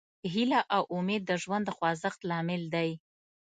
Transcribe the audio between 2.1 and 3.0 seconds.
لامل دی.